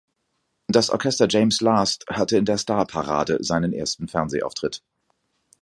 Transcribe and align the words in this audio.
Das 0.65 0.89
Orchester 0.89 1.27
James 1.29 1.61
Last 1.61 2.05
hatte 2.09 2.35
in 2.39 2.45
der 2.45 2.57
"Starparade" 2.57 3.37
seinen 3.43 3.71
ersten 3.71 4.07
Fernsehauftritt. 4.07 4.81